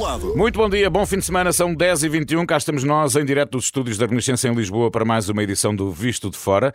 [0.00, 0.36] lado.
[0.36, 3.64] Muito bom dia, bom fim de semana, são 10h21, cá estamos nós em direto dos
[3.64, 6.74] estúdios da Renascença em Lisboa para mais uma edição do Visto de Fora.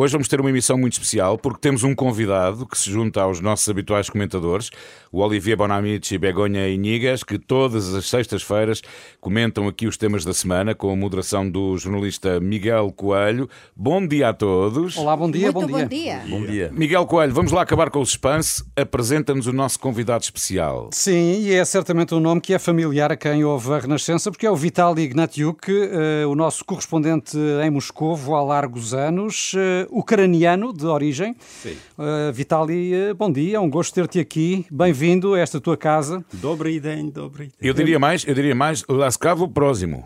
[0.00, 3.40] Hoje vamos ter uma emissão muito especial porque temos um convidado que se junta aos
[3.40, 4.70] nossos habituais comentadores,
[5.10, 8.80] o Olivier Bonamici e Begonha Inigas, que todas as sextas-feiras
[9.20, 13.50] comentam aqui os temas da semana com a moderação do jornalista Miguel Coelho.
[13.74, 14.96] Bom dia a todos.
[14.96, 15.84] Olá, bom dia, Muito bom dia.
[15.84, 16.22] bom dia.
[16.28, 16.70] Bom dia.
[16.72, 18.62] Miguel Coelho, vamos lá acabar com o suspense.
[18.76, 20.90] Apresenta-nos o nosso convidado especial.
[20.92, 24.46] Sim, e é certamente um nome que é familiar a quem ouve a Renascença, porque
[24.46, 30.72] é o Vitaly Ignatiuk, eh, o nosso correspondente em Moscovo há largos anos, eh, ucraniano
[30.72, 31.34] de origem.
[31.40, 31.76] Sim.
[31.98, 34.66] Uh, Vitali, eh, bom dia, é um gosto ter-te aqui.
[34.70, 36.24] Bem-vindo a esta tua casa.
[36.32, 37.56] Dobre idem, dobre idem.
[37.60, 40.04] Eu diria mais, eu diria mais, lascavo próximo.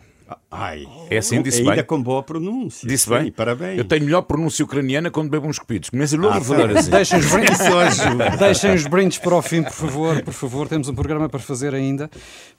[0.51, 1.85] Ai, É assim, disse ainda bem?
[1.85, 2.87] com boa pronúncia.
[2.89, 3.33] Disse Sim, bem?
[3.33, 3.79] Parabéns.
[3.79, 5.91] Eu tenho melhor pronúncia ucraniana quando bebo uns cupidos.
[5.91, 6.79] Começo logo Ah, a falar tá.
[6.81, 6.91] assim.
[6.91, 7.59] Deixem os, brindes,
[8.39, 10.69] deixem os brindes para o fim, por favor, por favor.
[10.69, 12.11] Temos um programa para fazer ainda.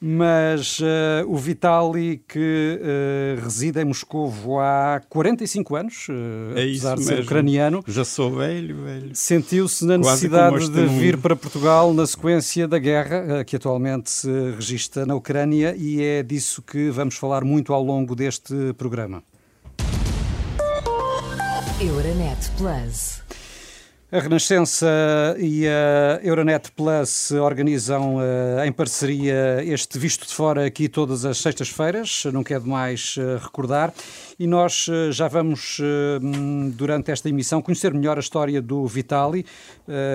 [0.02, 6.88] Mas eh, o Vitaly, que eh, reside em Moscovo há 45 anos, eh, É isso
[6.88, 7.26] apesar de ser mesmo.
[7.26, 9.12] ucraniano, Já sou velho, velho.
[9.14, 14.30] sentiu-se na Quase necessidade de vir para Portugal na sequência da guerra que atualmente se
[14.56, 19.24] registra na Ucrânia e é disso que vamos falar muito ao longo deste programa.
[21.80, 23.22] Euronet Plus.
[24.14, 24.86] A Renascença
[25.40, 31.40] e a Euronet Plus organizam eh, em parceria este Visto de Fora aqui todas as
[31.40, 33.92] sextas-feiras, não quero mais eh, recordar,
[34.38, 35.80] e nós eh, já vamos,
[36.22, 39.48] hum, durante esta emissão, conhecer melhor a história do Vitali,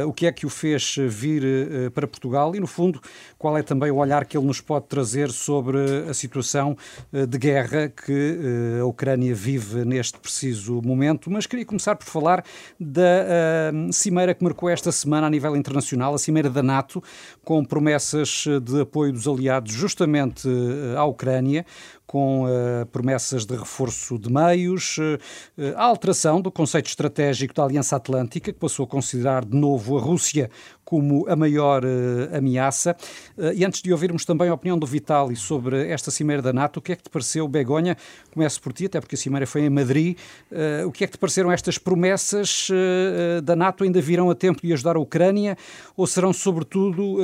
[0.06, 3.00] o que é que o fez vir para Portugal e, no fundo,
[3.36, 6.74] qual é também o olhar que ele nos pode trazer sobre a situação
[7.12, 11.30] de guerra que a Ucrânia vive neste preciso momento.
[11.30, 12.42] Mas queria começar por falar
[12.80, 17.03] da cimeira que marcou esta semana a nível internacional, a cimeira da NATO,
[17.44, 21.64] com promessas de apoio dos aliados justamente eh, à Ucrânia,
[22.09, 24.97] com eh, promessas de reforço de meios,
[25.59, 29.98] eh, a alteração do conceito estratégico da Aliança Atlântica, que passou a considerar de novo
[29.98, 30.51] a Rússia
[30.86, 32.97] como a maior eh, ameaça.
[33.55, 36.80] E antes de ouvirmos também a opinião do Vitali sobre esta cimeira da NATO, o
[36.80, 37.95] que é que te pareceu, Begonha?
[38.33, 40.17] Começo por ti, até porque a cimeira foi em Madrid.
[40.86, 42.68] O que é que te pareceram estas promessas
[43.45, 43.85] da NATO?
[43.85, 45.58] Ainda virão a tempo de ajudar a Ucrânia
[45.95, 47.18] ou serão, sobretudo,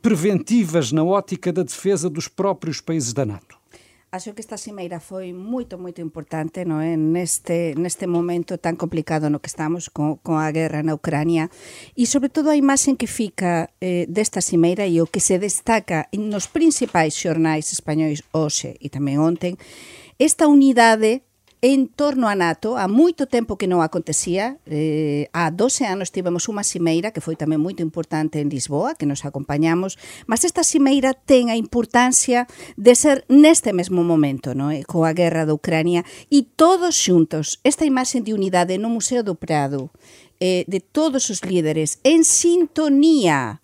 [0.00, 3.55] preventivas na ótica da defesa dos próprios países da NATO?
[4.12, 6.96] Acho que esta cimeira foi moito, moito importante no é?
[6.96, 11.50] neste, neste momento tan complicado no que estamos con, con a guerra na Ucrania
[11.98, 16.06] e, sobre todo, a imaxen que fica eh, desta cimeira e o que se destaca
[16.14, 19.58] nos principais xornais españois hoxe e tamén onten
[20.22, 21.26] esta unidade
[21.66, 26.46] en torno a NATO, há moito tempo que non acontecía, eh, há 12 anos tivemos
[26.46, 29.98] unha cimeira que foi tamén moito importante en Lisboa, que nos acompañamos,
[30.30, 32.46] mas esta cimeira ten a importancia
[32.78, 34.70] de ser neste mesmo momento, no?
[34.70, 39.34] eh, coa guerra da Ucrania, e todos xuntos, esta imaxe de unidade no Museo do
[39.34, 39.90] Prado,
[40.38, 43.58] eh, de todos os líderes, en sintonía,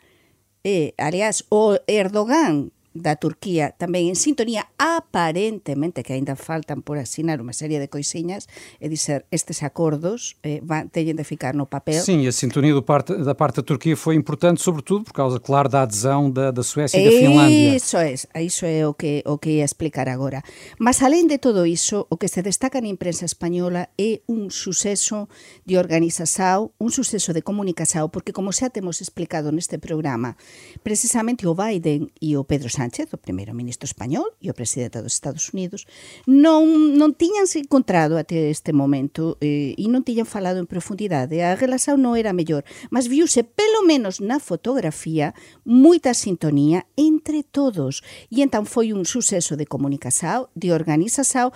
[0.66, 7.40] eh, aliás, o Erdogan da Turquía tamén en sintonía aparentemente que aínda faltan por asinar
[7.40, 8.46] unha serie de coisiñas
[8.78, 12.84] e dizer estes acordos eh, van, teñen de ficar no papel Sim, a sintonia do
[12.84, 16.62] parte, da parte da Turquia foi importante, sobretudo por causa, claro, da adesão da, da
[16.62, 17.76] Suécia e da Finlândia.
[17.76, 20.42] Iso é, iso é o que o que ia explicar agora.
[20.78, 25.28] Mas além de todo iso, o que se destaca na imprensa española é un suceso
[25.64, 30.36] de organización, un suceso de comunicación, porque como xa temos explicado neste programa,
[30.82, 35.14] precisamente o Biden e o Pedro Sánchez, o primeiro ministro español e o presidente dos
[35.14, 35.84] Estados Unidos,
[36.24, 41.44] non, non tiñan se encontrado até este momento eh, e non tiñan falado en profundidade.
[41.44, 48.00] A relación non era mellor, mas viuse pelo menos na fotografía moita sintonía entre todos.
[48.32, 51.52] E entón foi un suceso de comunicación, de organización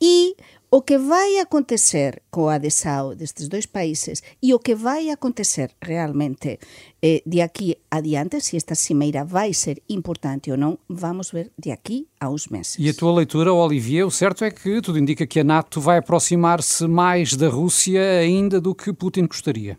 [0.00, 0.36] e
[0.70, 6.58] o que vai acontecer coa adesao destes dois países e o que vai acontecer realmente
[7.00, 11.70] eh, de aquí adiante, se esta cimeira vai ser importante ou non, vamos ver de
[11.70, 12.76] aquí a uns meses.
[12.78, 15.98] E a tua leitura, Olivier, o certo é que tudo indica que a NATO vai
[15.98, 19.78] aproximar-se mais da Rússia ainda do que Putin gostaria.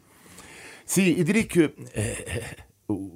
[0.86, 2.56] Sim, eu diria que eh,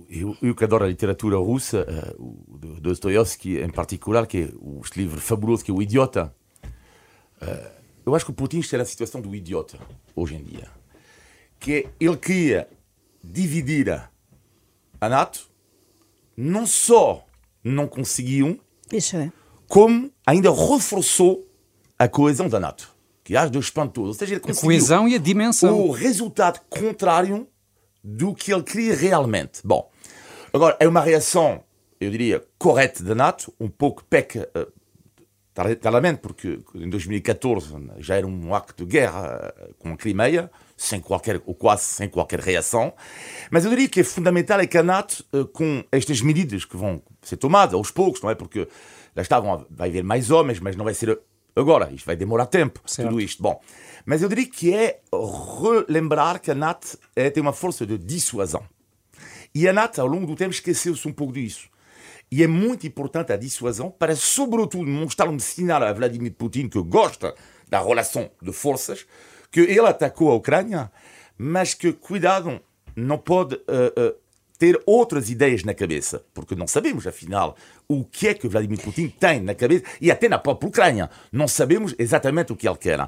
[0.09, 4.49] eu, eu que adoro a literatura russa, eh, o do Dostoevsky em particular, que é
[4.59, 6.35] o livro fabuloso que é o Idiota.
[7.41, 7.71] Eh,
[8.05, 9.77] eu acho que o Putin está na situação do idiota
[10.15, 10.67] hoje em dia,
[11.59, 12.67] que é ele queria
[13.23, 15.49] dividir a NATO,
[16.35, 17.25] não só
[17.63, 18.59] não conseguiu,
[18.91, 19.31] Iso é.
[19.67, 21.47] como ainda reforçou
[21.97, 22.93] a coesão da NATO,
[23.23, 24.07] que acho de espantoso.
[24.09, 25.79] Ou seja, ele A conseguiu coesão e a dimensão.
[25.79, 27.47] o resultado contrário
[28.03, 29.61] do que ele queria realmente.
[29.63, 29.89] Bom,
[30.51, 31.63] agora é uma reação
[32.01, 34.49] eu diria, correta da NATO, um pouco peca
[35.53, 40.99] tardamente, porque em 2014 já era um acto de guerra uh, com a Crimeia, sem
[40.99, 42.93] qualquer, ou quase sem qualquer reação.
[43.49, 46.77] Mas eu diria que é fundamental é que a NATO, uh, com estas medidas que
[46.77, 48.35] vão ser tomadas aos poucos, não é?
[48.35, 48.67] Porque
[49.15, 51.19] lá estavam, vai haver mais homens, mas não vai ser
[51.55, 53.09] agora, isto vai demorar tempo, Certo.
[53.09, 53.43] tudo isto.
[53.43, 53.61] Bom,
[54.05, 55.01] mas eu diria que é
[55.87, 58.63] relembrar que a NATO é, tem uma força de dissuasão.
[59.53, 61.69] E a NATO, ao longo do tempo, esqueceu-se um pouco disso.
[62.31, 66.81] E é muito importante a dissuasão para, sobretudo, mostrar um sinal a Vladimir Putin que
[66.81, 67.35] gosta
[67.69, 69.05] da relação de forças,
[69.51, 70.89] que ele atacou a Ucrânia,
[71.37, 72.61] mas que, cuidado,
[72.95, 74.15] não pode eh, eh,
[74.61, 79.07] ter outras ideias na cabeça, porque não sabemos, afinal, o que é que Vladimir Putin
[79.07, 81.09] tem na cabeça, e até na própria Ucrânia.
[81.31, 82.99] Não sabemos exatamente o que ele quer.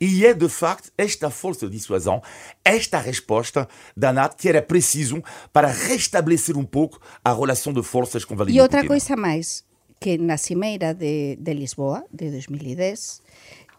[0.00, 2.22] E é, de facto, esta força de dissuasão,
[2.64, 5.20] esta resposta da NATO que era preciso
[5.52, 8.88] para restabelecer um pouco a relação de forças com Vladimir E outra Putin.
[8.88, 9.64] coisa máis,
[9.98, 13.20] que na cimeira de, de Lisboa, de 2010,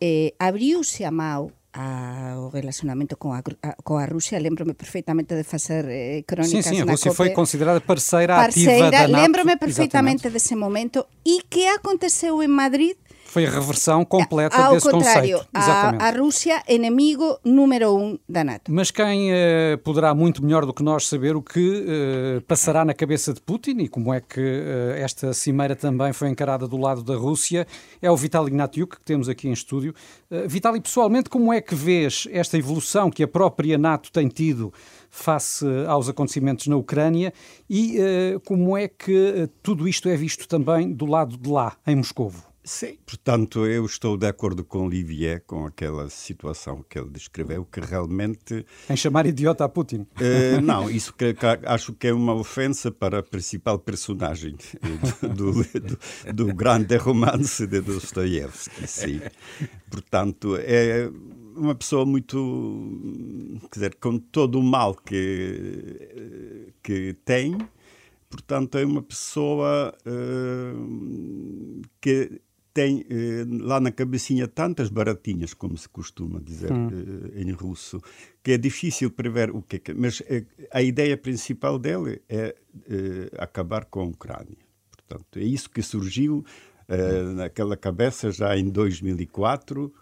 [0.01, 4.39] eh, abriuse a mão ao relacionamento com a, a, com a Rússia.
[4.39, 8.71] Lembro-me perfeitamente de fazer eh, Sim, crónicas sim, a na Rússia foi considerada parceira, ativa
[8.71, 9.21] da Parceira, NATO.
[9.21, 10.33] lembro-me perfeitamente Exatamente.
[10.33, 11.05] desse momento.
[11.25, 12.97] E que aconteceu em Madrid
[13.31, 15.57] Foi a reversão completa ao desse contrário, conceito.
[15.57, 16.03] Exatamente.
[16.03, 18.69] a, a Rússia inimigo número um da NATO.
[18.69, 22.93] Mas quem eh, poderá muito melhor do que nós saber o que eh, passará na
[22.93, 27.03] cabeça de Putin e como é que eh, esta cimeira também foi encarada do lado
[27.03, 27.65] da Rússia
[28.01, 29.93] é o Vitaly Ignatiuk, que temos aqui em estúdio.
[30.29, 34.73] Uh, Vitaly, pessoalmente, como é que vês esta evolução que a própria NATO tem tido
[35.09, 37.33] face aos acontecimentos na Ucrânia
[37.69, 41.75] e eh, como é que eh, tudo isto é visto também do lado de lá,
[41.85, 42.50] em Moscovo?
[42.63, 47.79] Sim, portanto, eu estou de acordo com Olivier, com aquela situação que ele descreveu, que
[47.79, 48.63] realmente.
[48.87, 50.05] Em chamar idiota a Putin.
[50.19, 54.55] eh, não, isso que, que acho que é uma ofensa para a principal personagem
[55.21, 58.87] do, do, do grande romance de Dostoiévski.
[58.87, 59.21] Sim.
[59.89, 61.09] Portanto, é
[61.55, 63.59] uma pessoa muito.
[63.71, 67.57] Quer dizer, com todo o mal que, que tem,
[68.29, 70.73] portanto, é uma pessoa eh,
[71.99, 72.39] que
[72.73, 78.01] tem eh, lá na cabecinha tantas baratinhas, como se costuma dizer eh, em russo,
[78.41, 79.93] que é difícil prever o que é.
[79.93, 82.55] Mas eh, a ideia principal dele é
[82.89, 84.57] eh, acabar com a Ucrânia.
[84.91, 86.45] Portanto, é isso que surgiu
[86.87, 89.93] eh, naquela cabeça já em 2004,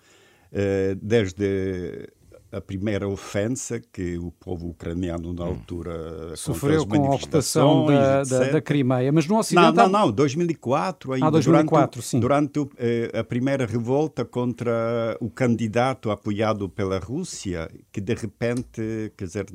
[0.51, 2.07] eh, desde
[2.51, 8.23] a primeira ofensa que o povo ucraniano na altura contra Sofreu com a ocupação da,
[8.23, 9.11] da, da Crimeia.
[9.11, 9.75] Mas no Não, Ocidente.
[9.75, 11.27] não, há- não, 2004 ainda.
[11.27, 12.19] Ah, 2004, durante, sim.
[12.19, 19.25] Durante eh, a primeira revolta contra o candidato apoiado pela Rússia, que de repente, quer
[19.25, 19.45] dizer,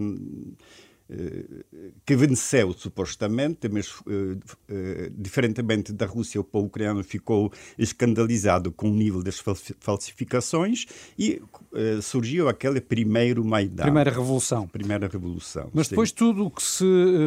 [2.06, 4.36] que venceu supostamente, mas eh,
[4.68, 10.86] eh, diferentemente da Rússia, o povo ucraniano ficou escandalizado com o nível das falsi- falsificações
[11.18, 11.42] e
[11.74, 13.82] eh, surgiu aquele primeiro Maidan.
[13.82, 14.66] Primeira revolução.
[14.66, 15.68] Primeira revolução.
[15.74, 15.90] Mas sim.
[15.90, 16.84] depois tudo o que se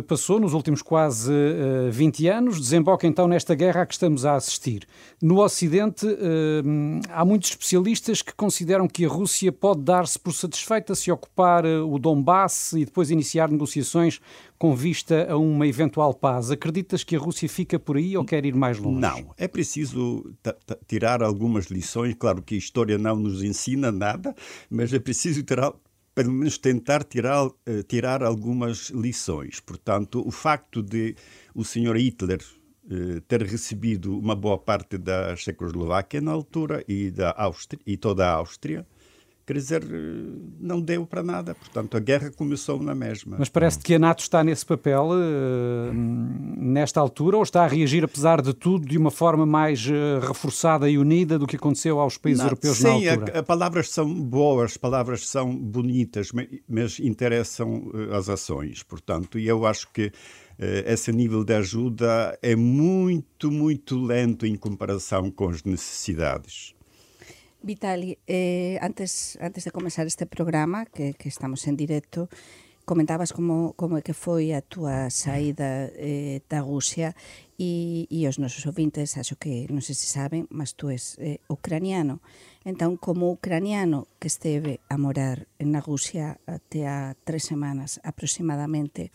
[0.08, 4.36] passou nos últimos quase eh, 20 anos desemboca então nesta guerra a que estamos a
[4.36, 4.88] assistir.
[5.22, 6.06] No Ocidente
[7.10, 11.98] há muitos especialistas que consideram que a Rússia pode dar-se por satisfeita se ocupar o
[11.98, 13.67] Donbass e depois iniciar negociações
[14.58, 16.52] com vista a uma eventual paz.
[16.52, 19.00] Acreditas que a Rússia fica por aí ou quer ir mais longe?
[19.00, 20.34] Não, é preciso
[20.88, 22.16] tirar algumas lições.
[22.18, 24.36] Claro que a história não nos ensina nada,
[24.70, 25.74] mas é preciso tirar,
[26.14, 29.60] pelo menos tentar tirar, eh, tirar algumas lições.
[29.60, 31.16] Portanto, o facto de
[31.54, 32.40] o senhor Hitler
[32.90, 38.26] eh, ter recebido uma boa parte da Checoslováquia na altura e da Áustria e toda
[38.26, 38.88] a Áustria,
[39.48, 39.88] quer dizer, eh,
[40.60, 41.56] não deu para nada.
[41.56, 43.38] Portanto, a guerra começou na mesma.
[43.40, 48.04] Mas parece que a NATO está nesse papel eh, nesta altura ou está a reagir,
[48.04, 52.18] apesar de tudo, de uma forma mais eh, reforçada e unida do que aconteceu aos
[52.18, 53.40] países Não, europeus sim, na altura?
[53.40, 58.84] a palavras são boas, as palavras são bonitas, ma- mas interessam as ações.
[58.84, 60.12] Portanto, e eu acho que
[60.60, 66.74] esse nível de ajuda é muito, muito lento em comparação com as necessidades.
[67.68, 72.30] Vitali, eh, antes, antes de comenzar este programa, que, que estamos en directo,
[72.88, 77.12] comentabas como, como é que foi a túa saída eh, da Rusia
[77.60, 81.44] e, e os nosos ouvintes, acho que non sei se saben, mas tú és eh,
[81.52, 82.24] ucraniano.
[82.64, 89.12] Entón, como ucraniano que esteve a morar na Rusia até a tres semanas aproximadamente,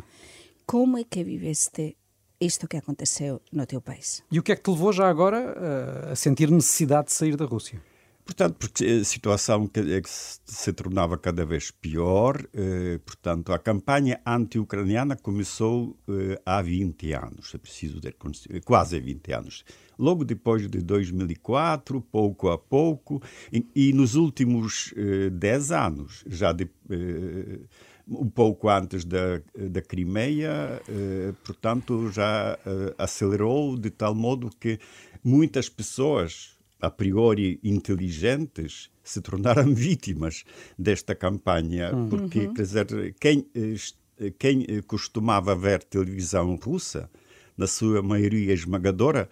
[0.68, 1.97] como é que viveste
[2.37, 4.21] isto que aconteceu no teu país?
[4.28, 7.40] E o que é que te levou já agora eh, a sentir necessidade de sair
[7.40, 7.80] da Rússia?
[8.25, 14.21] Portanto, porque a situação que, que se tornava cada vez pior, eh, portanto, a campanha
[14.25, 18.17] anti-ucraniana começou eh, há 20 anos, é preciso dizer,
[18.64, 19.64] quase 20 anos.
[19.99, 23.21] Logo depois de 2004, pouco a pouco,
[23.52, 27.59] e, nos últimos eh, 10 anos, já de, eh,
[28.07, 34.79] um pouco antes da, da Crimeia, eh, portanto, já eh, acelerou de tal modo que
[35.25, 40.45] muitas pessoas a priori inteligentes se tornaram vítimas
[40.79, 42.09] desta campanha, hum.
[42.09, 42.55] porque, uhum.
[42.55, 47.09] quer dizer, quem, eh, quem costumava ver televisão russa,
[47.57, 49.29] na sua maioria esmagadora,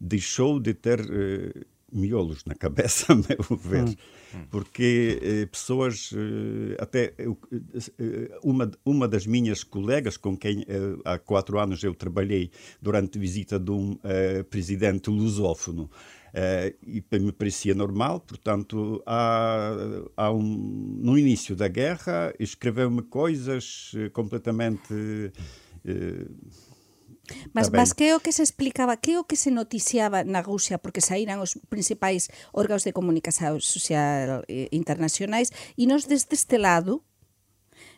[0.00, 3.84] deixou de ter uh, miolos na cabeça, a meu ver.
[3.84, 4.46] Hum.
[4.50, 7.14] Porque uh, pessoas, uh, até
[8.42, 10.64] uma, uma das minhas colegas com quem
[11.04, 13.98] há quatro anos eu trabalhei durante a visita de um
[14.50, 15.90] presidente lusófono,
[16.82, 19.70] e me parecia normal, portanto, há,
[20.16, 20.42] há um,
[21.00, 24.92] no início da guerra, escreveu-me coisas uh, completamente.
[25.84, 26.26] Uh,
[27.56, 30.44] Mas, mas que é o que se explicaba, que é o que se noticiaba na
[30.44, 37.00] Rusia, porque saíran os principais órganos de comunicación social internacionais, e nós desde este lado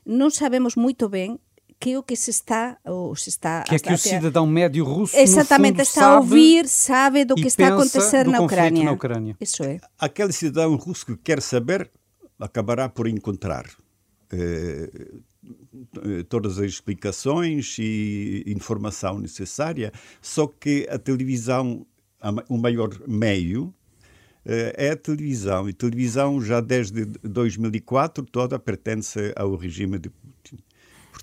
[0.06, 1.42] non sabemos moito ben
[1.78, 4.84] que é o que se está ou se está que é que o cidadão médio
[4.84, 8.84] russo exatamente fundo, está a ouvir sabe do que está a acontecer na Ucrânia.
[8.84, 9.36] na Ucrânia.
[9.40, 9.78] Isso é.
[9.98, 11.90] Aquele cidadão russo que quer saber
[12.38, 13.66] acabará por encontrar
[14.32, 14.90] eh,
[16.28, 21.86] todas as explicações e informação necessária só que a televisão
[22.48, 23.72] o maior meio
[24.44, 30.10] eh, é a televisão e televisão já desde 2004 toda pertence ao regime de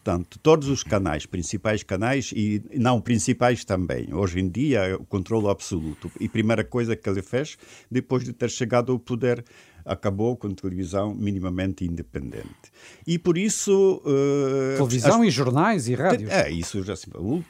[0.03, 4.13] Portanto, todos os canais, principais canais e não principais também.
[4.13, 6.11] Hoje em dia, o controle absoluto.
[6.19, 7.57] E a primeira coisa que ele fez,
[7.89, 9.45] depois de ter chegado ao poder,
[9.85, 12.69] acabou com a televisão minimamente independente.
[13.07, 14.01] E por isso.
[14.05, 15.27] Uh, televisão as...
[15.29, 16.29] e jornais e rádios.
[16.31, 16.95] É, isso já.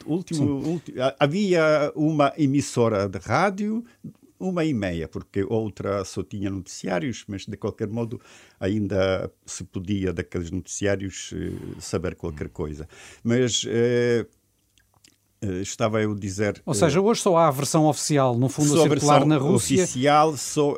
[0.06, 3.84] Último, último, havia uma emissora de rádio
[4.44, 8.20] uma e meia, porque outra só tinha noticiários, mas de qualquer modo
[8.60, 12.88] ainda se podia daqueles noticiários eh, saber qualquer coisa.
[13.24, 14.26] Mas eh,
[15.44, 16.62] eh, estava eu a dizer.
[16.66, 19.84] Ou seja, hoje só há a versão oficial, no fundo, a circular na Rússia.
[19.84, 20.78] Oficial, só, uh,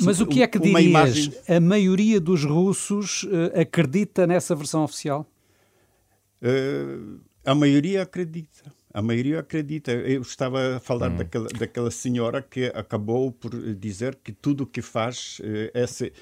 [0.00, 0.84] Mas o que é que dirias?
[0.84, 1.32] Imagem...
[1.48, 5.26] A maioria dos russos uh, acredita nessa versão oficial?
[6.42, 8.72] Uh, a maioria acredita.
[8.94, 9.92] A maioria acredita.
[9.92, 11.16] Eu estava a falar hum.
[11.16, 16.12] daquela, daquela senhora que acabou por dizer que tudo o que faz é, eh,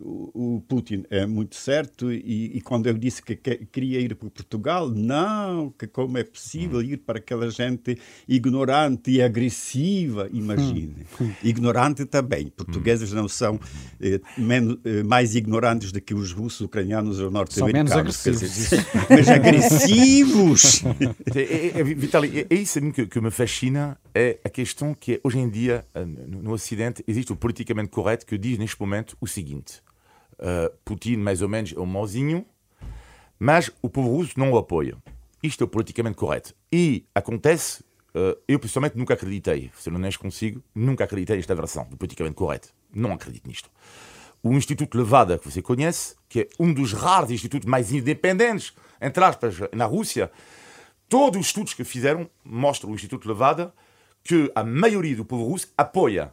[0.00, 4.30] o Putin é muito certo e, e, quando eu disse que, que queria ir para
[4.30, 6.82] Portugal, não, que como é possível hum.
[6.82, 11.06] ir para aquela gente ignorante e agressiva, imagine.
[11.20, 11.32] Hum.
[11.42, 12.46] Ignorante também.
[12.48, 13.60] Portugueses não são
[14.00, 17.90] eh, menos, eh, mais ignorantes do que os russos, ucranianos ou norte-americanos.
[17.90, 18.84] São menos agressivos.
[19.10, 20.82] mas agressivos!
[21.36, 25.48] é, é, Vitali, é isso que, que me fascina, é a questão que hoje em
[25.48, 25.84] dia,
[26.26, 29.82] no Ocidente, existe o politicamente correto que diz neste momento o seguinte seguinte:
[30.38, 32.46] uh, Putin, mais ou menos, é um mauzinho,
[33.38, 34.96] mas o povo russo não o apoia.
[35.42, 36.54] Isto é politicamente correto.
[36.72, 37.82] E acontece,
[38.14, 42.36] uh, eu pessoalmente nunca acreditei, se não nem consigo, nunca acreditei nesta versão do politicamente
[42.36, 42.68] correto.
[42.94, 43.70] Não acredito nisto.
[44.42, 49.22] O Instituto Levada, que você conhece, que é um dos raros institutos mais independentes, entre
[49.22, 50.32] aspas, na Rússia,
[51.08, 53.72] todos os estudos que fizeram mostram o Instituto Levada
[54.24, 56.32] que a maioria do povo russo apoia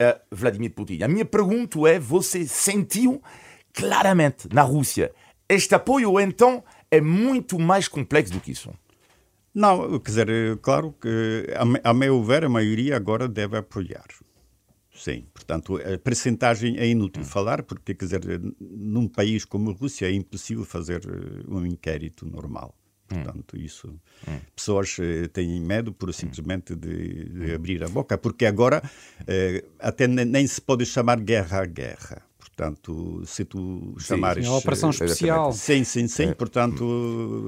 [0.00, 1.02] a Vladimir Putin.
[1.02, 3.22] A minha pergunta é: você sentiu
[3.72, 5.12] claramente na Rússia
[5.48, 8.72] este apoio ou então é muito mais complexo do que isso?
[9.54, 11.46] Não, quer dizer, claro que,
[11.82, 14.06] a, a meu ver, a maioria agora deve apoiar.
[14.94, 17.26] Sim, portanto, a percentagem é inútil hum.
[17.26, 22.26] falar, porque, quer dizer, num país como a Rússia é impossível fazer eh, um inquérito
[22.26, 22.74] normal.
[23.08, 23.88] Portanto, isso.
[24.28, 24.38] Hum.
[24.54, 28.82] Pessoas eh, têm medo, por simplesmente, de, de, abrir a boca, porque agora
[29.26, 32.27] eh, até nem se pode chamar guerra a guerra.
[32.58, 34.44] Portanto, se tu chamares.
[34.44, 35.52] Sim, é uma operação especial.
[35.52, 36.24] Sim, sim, sim.
[36.24, 36.34] É.
[36.34, 36.84] Portanto,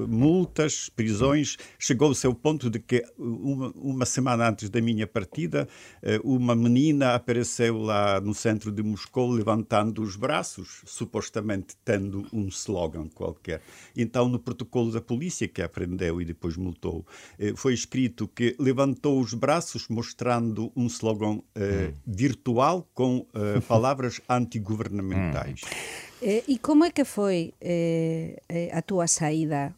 [0.07, 1.57] multas, prisões.
[1.77, 5.67] Chegou-se ao ponto de que, uma, uma, semana antes da minha partida,
[6.01, 12.47] eh, uma menina apareceu lá no centro de Moscou levantando os braços, supostamente tendo um
[12.47, 13.61] slogan qualquer.
[13.97, 17.05] Então, no protocolo da polícia, que aprendeu e depois multou,
[17.37, 21.97] eh, foi escrito que levantou os braços mostrando um slogan eh, hum.
[22.07, 23.25] virtual com
[23.67, 25.61] palavras antigovernamentais governamentais.
[25.63, 26.01] Hum.
[26.21, 29.73] Eh, e como é que foi eh, eh, a tua saída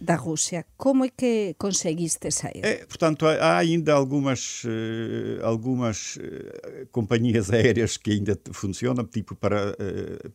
[0.00, 0.64] da Rússia.
[0.76, 2.64] Como é que conseguiste sair?
[2.64, 4.62] É, portanto, há ainda algumas,
[5.42, 6.16] algumas
[6.92, 9.76] companhias aéreas que ainda funcionam, tipo para,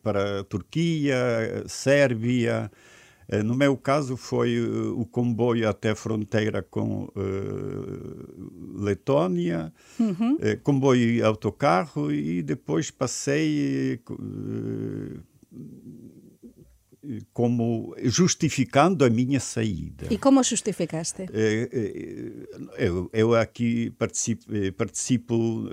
[0.02, 2.70] para a Turquia, Sérvia.
[3.44, 7.08] No meu caso, foi o comboio até a fronteira com
[8.76, 10.36] Letônia, uhum.
[10.62, 14.00] comboio autocarro, e depois passei
[17.32, 20.06] como justificando a minha saída.
[20.10, 21.26] E como justificaste?
[21.32, 25.68] Eh, eh, eu, eu aqui participo, eh, participo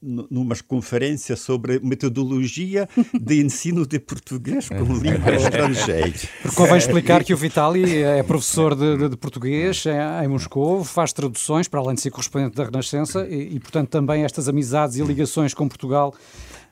[0.00, 2.88] numa conferência sobre metodologia
[3.20, 6.12] de ensino de português como língua estrangeira.
[6.42, 9.84] Porque convém explicar que o Vitali é professor de, de português
[10.22, 14.24] em Moscou, faz traduções, para além de ser correspondente da Renascença, e, e portanto também
[14.24, 16.14] estas amizades e ligações com Portugal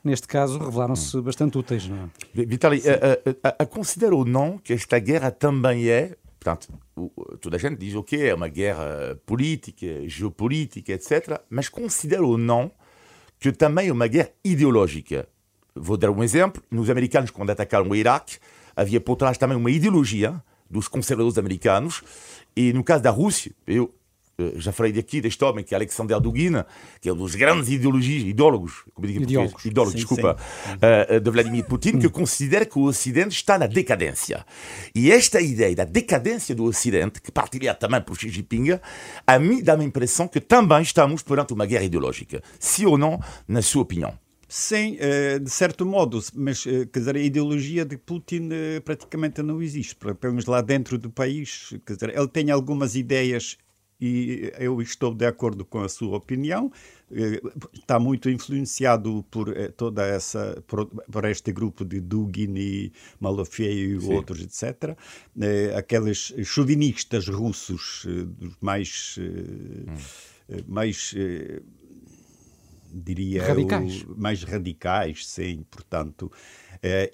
[0.03, 1.87] neste caso, revelaram-se bastante úteis.
[1.87, 2.45] Não é?
[2.45, 6.67] Vitali, a, a, a, considera ou não que esta guerra também é, portanto,
[7.39, 12.71] toda a gente diz, ok, é uma guerra política, geopolítica, etc., mas considera ou não
[13.39, 15.27] que também é uma guerra ideológica.
[15.75, 16.61] Vou dar um exemplo.
[16.69, 18.37] Nos americanos, quando atacaram o Iraque,
[18.75, 22.03] havia por trás também uma ideologia dos conservadores americanos.
[22.55, 24.00] E no caso da Rússia, eu eh,
[24.55, 26.63] já falei daqui deste homem que é Alexander Dugin,
[26.99, 31.15] que é um dos grandes ideologias, idólogos, como digo ideólogos, idólogos sim, desculpa, sim.
[31.15, 34.45] Uh, de Vladimir Putin, que considera que o Ocidente está na decadência.
[34.93, 38.79] E esta ideia da decadência do Ocidente, que partilha também por Xi Jinping,
[39.25, 42.41] a mim dá a impressão que também estamos perante uma guerra ideológica.
[42.59, 44.13] Sim ou não, na sua opinião?
[44.53, 44.97] Sim,
[45.41, 48.49] de certo modo, mas quer dizer, a ideologia de Putin
[48.83, 51.73] praticamente não existe, pelo menos lá dentro do país.
[51.85, 53.57] Quer dizer, ele tem algumas ideias
[54.01, 56.71] e eu estou de acordo com a sua opinião.
[57.11, 57.41] Eh,
[57.73, 63.95] está muito influenciado por eh, toda essa por, por este grupo de Dugin e Malofei
[63.95, 64.13] e Sim.
[64.13, 64.97] outros, etc.
[65.39, 68.07] Eh, aqueles chauvinistas russos
[68.59, 70.63] mais hum.
[70.67, 71.13] mais
[72.93, 74.03] diria radicais.
[74.03, 76.31] O, mais radicais, sim, portanto.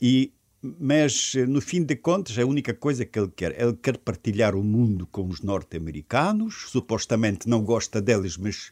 [0.01, 4.55] e mas no fim de contas, a única coisa que ele quer, ele quer partilhar
[4.55, 6.65] o mundo com os norte-americanos.
[6.69, 8.71] Supostamente não gosta deles, mas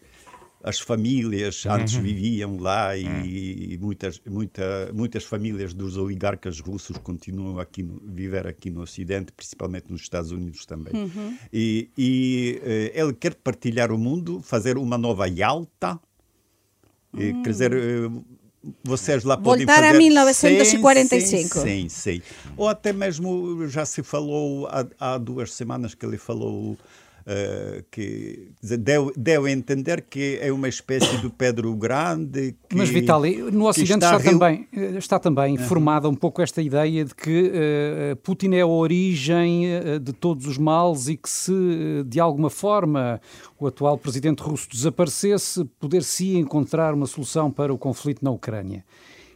[0.65, 2.01] as famílias antes uhum.
[2.01, 3.23] viviam lá e, uhum.
[3.23, 9.31] e, muitas, muita, muitas famílias dos oligarcas russos continuam aqui no, viver aqui no Ocidente,
[9.31, 10.91] principalmente nos Estados Unidos também.
[10.95, 11.37] Uhum.
[11.53, 15.99] E, e uh, ele quer partilhar o mundo, fazer uma nova Yalta.
[17.13, 17.43] Uhum.
[17.43, 18.25] Quer dizer, uh,
[18.83, 19.95] vocês lá podem Voltar fazer...
[19.95, 21.59] a 1945.
[21.59, 22.21] Sim, sim, sim,
[22.57, 26.77] Ou até mesmo, já se falou há, há duas semanas que ele falou
[27.25, 32.55] Uh, que deu, deu a entender que é uma espécie do Pedro Grande.
[32.69, 36.61] Que, Mas, Vitali, no Ocidente está, está, também, eh, está também formada um pouco esta
[36.61, 39.63] ideia de que uh, Putin é a origem
[40.03, 41.51] de todos os males e que se,
[42.05, 43.19] de alguma forma,
[43.59, 48.85] o atual presidente russo desaparecesse, poder-se encontrar uma solução para o conflito na Ucrânia.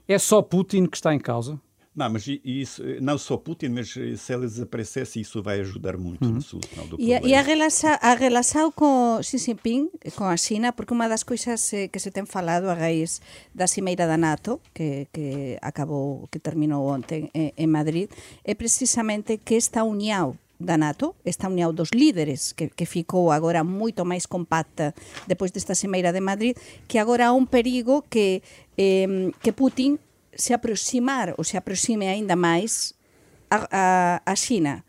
[0.08, 1.60] É só Putin que está em causa?
[1.99, 6.35] Não, mas isso, não só Putin, mas se ele desaparecesse, isso vai ajudar muito uhum.
[6.35, 7.27] na solução do problema.
[7.27, 11.73] E, a, relação, a relação com Xi Jinping, com a China, porque uma das coisas
[11.73, 13.19] eh, que se tem falado a raiz
[13.53, 18.09] da cimeira da NATO, que, que acabou, que terminou ontem em, em Madrid,
[18.45, 23.62] é precisamente que esta união da NATO, esta união dos líderes, que, que ficou agora
[23.62, 24.95] moito máis compacta
[25.27, 26.55] depois desta cimeira de Madrid,
[26.88, 28.41] que agora há un perigo que,
[28.77, 29.99] eh, que Putin
[30.39, 32.93] se aproximar ou se aproxime ainda máis
[33.49, 34.84] a, a, a China.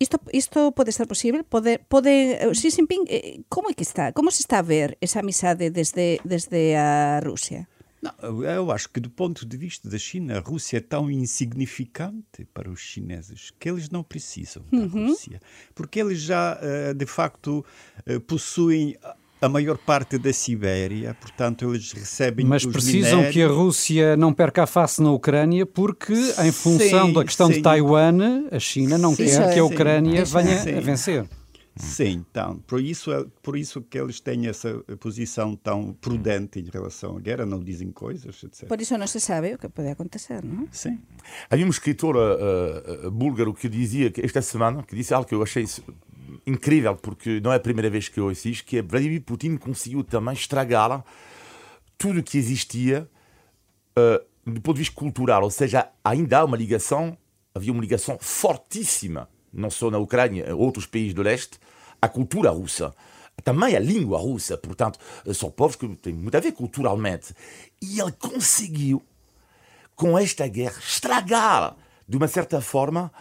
[0.00, 1.44] Isto, isto pode ser posible?
[1.44, 2.10] Pode, pode,
[2.54, 4.12] Xi Jinping, eh, como é que está?
[4.12, 7.68] Como se está a ver esa amizade desde, desde a Rússia?
[8.02, 12.44] Não, eu acho que do ponto de vista da China, a Rússia é tão insignificante
[12.52, 15.06] para os chineses que eles não precisam da uhum.
[15.06, 15.40] Rússia,
[15.72, 17.64] porque eles já, eh, de facto,
[18.04, 18.96] eh, possuem
[19.42, 23.34] a maior parte da Sibéria, portanto eles recebem Mas precisam minérios.
[23.34, 27.48] que a Rússia não perca a face na Ucrânia porque, em função sim, da questão
[27.48, 27.54] sim.
[27.54, 31.26] de Taiwan, a China não sim, quer que a Ucrânia venha a vencer.
[31.74, 36.68] Sim, então, por isso, é, por isso que eles têm essa posição tão prudente em
[36.70, 38.68] relação à guerra, não dizem coisas, etc.
[38.68, 40.68] Por isso não se sabe o que pode acontecer, não?
[40.70, 41.00] Sim.
[41.50, 45.34] Havia um escritor uh, uh, búlgaro que dizia, que esta semana, que disse algo que
[45.34, 45.64] eu achei
[46.46, 49.56] incrível, porque não é a primeira vez que eu ouço isto, que é Vladimir Putin
[49.56, 51.04] conseguiu também estragar
[51.96, 53.08] tudo que existia
[53.96, 57.16] uh, do ponto de vista cultural, ou seja, ainda há uma ligação,
[57.54, 61.58] havia uma ligação fortíssima, não só na Ucrânia, outros países do leste,
[62.00, 62.92] à cultura russa.
[63.44, 64.98] Também a língua russa, portanto,
[65.32, 67.34] são povos que têm muito a ver culturalmente.
[67.80, 69.02] E ele conseguiu,
[69.94, 71.76] com esta guerra, estragar,
[72.08, 73.12] de uma certa forma,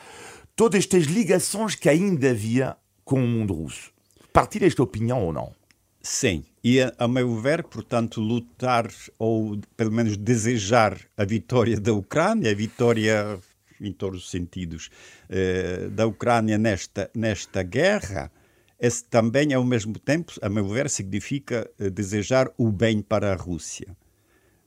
[0.56, 3.92] todas estas ligações que ainda havia com o mundo russo.
[4.34, 5.54] Partilha esta opinião ou não?
[6.02, 12.50] Sim, e a, meu ver, portanto, lutar ou pelo menos desejar a vitória da Ucrânia,
[12.50, 13.40] a vitória
[13.80, 14.90] em todos os sentidos
[15.30, 18.32] eh, da Ucrânia nesta, nesta guerra,
[18.80, 23.36] esse também, ao mesmo tempo, a meu ver, significa eh, desejar o bem para a
[23.36, 23.96] Rússia.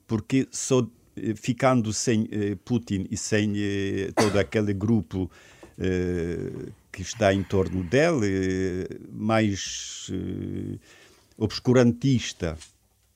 [0.07, 5.29] Porque só eh, ficando sem eh, Putin e sem eh, todo aquele grupo
[5.77, 10.09] eh, que está em torno dele, mais
[11.37, 12.57] obscurantista,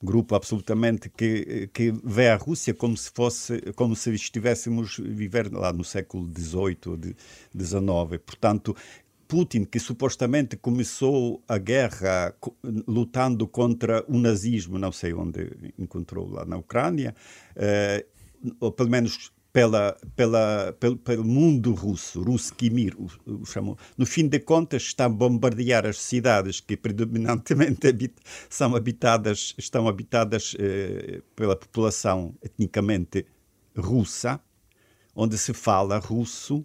[0.02, 5.72] grupo absolutamente que, que vê a Rússia como se fosse como se estivéssemos viver lá
[5.72, 6.98] no século XVIII ou
[7.58, 8.22] XIX.
[8.22, 8.76] Portanto,
[9.26, 12.34] Putin, que supostamente começou a guerra
[12.86, 17.14] lutando contra o nazismo, não sei onde encontrou lá na Ucrânia,
[17.56, 18.04] eh,
[18.58, 23.76] ou pelo menos pela, pela, pelo, pelo mundo russo, Ruski Mir, o, o.
[23.96, 28.14] No fim de contas, está a bombardear as cidades que predominantemente habit,
[28.48, 33.26] são habitadas, estão habitadas eh, pela população etnicamente
[33.76, 34.40] russa,
[35.14, 36.64] onde se fala russo,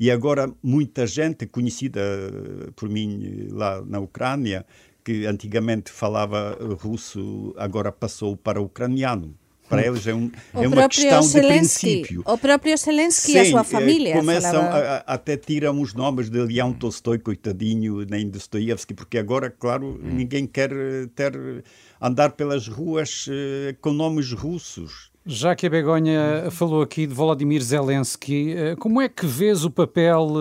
[0.00, 4.64] e agora muita gente conhecida eh, por mim lá na Ucrânia,
[5.04, 9.36] que antigamente falava russo, agora passou para ucraniano
[9.72, 12.22] para eles é, um, é uma questão Zelensky, de princípio.
[12.26, 14.14] O próprio Zelensky Sim, e a sua eh, família.
[14.16, 19.48] Começam a, a, até tiram os nomes de Leão Tolstói, coitadinho, nem Dostoiévski, porque agora,
[19.48, 20.12] claro, hum.
[20.12, 21.64] ninguém quer eh, ter,
[21.98, 25.10] andar pelas ruas uh, com nomes russos.
[25.24, 30.32] Já que a Begonha falou aqui de Volodymyr Zelensky, como é que vês o papel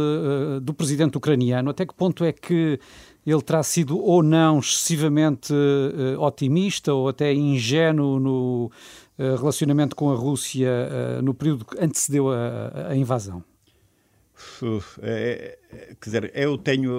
[0.60, 1.70] do presidente ucraniano?
[1.70, 2.80] Até que ponto é que
[3.24, 5.54] ele terá sido ou não excessivamente
[6.18, 9.01] otimista ou até ingênuo no eh,
[9.38, 13.44] relacionamento com a Rússia eh, no período que antecedeu a, a invasão?
[15.02, 16.92] É, é, quer dizer, eu tenho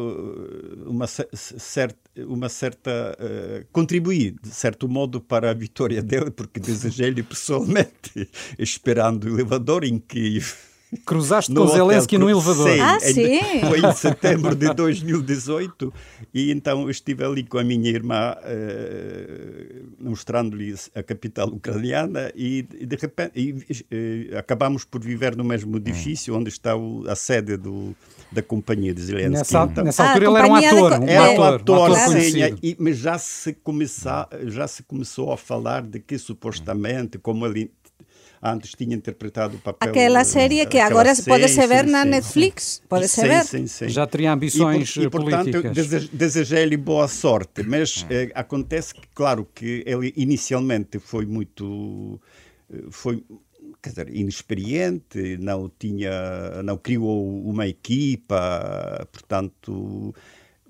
[0.86, 7.22] uma, certa, uma certa uh, contribuí de certo modo para a vitória dele, porque desejei-lhe
[7.22, 10.40] pessoalmente, esperando o elevador em que
[11.06, 12.68] Cruzaste com Zelensky no elevador.
[12.68, 13.40] Sim, ah, sim.
[13.66, 15.92] Foi em setembro de 2018
[16.34, 22.96] e então estive ali com a minha irmã uh, mostrando-lhe a capital ucraniana e, de
[22.96, 27.96] repente e, uh, acabamos por viver no mesmo edifício onde está o, a sede do,
[28.30, 29.38] da companhia de Zelensky.
[29.38, 31.00] Nessa, então, nessa altura ele era um ator.
[31.00, 35.32] Um era um ator, um ator sim, e, mas já se, começa, já se começou
[35.32, 37.70] a falar de que supostamente, como ele
[38.42, 39.88] antes tinha interpretado o papel.
[39.88, 43.44] Aquela série que agora sim, pode se ver sim, na sim, Netflix, pode se ver.
[43.88, 45.62] Já teria ambições e, por, e, políticas.
[45.62, 52.20] portanto, desejei-lhe boa sorte, mas eh, acontece que, claro, que ele inicialmente foi muito.
[52.72, 53.22] Eh, foi
[53.80, 60.14] quer dizer, inexperiente, não tinha, não criou uma equipa, portanto,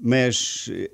[0.01, 0.91] mas eh,